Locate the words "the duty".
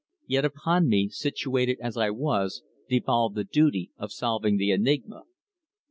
3.35-3.91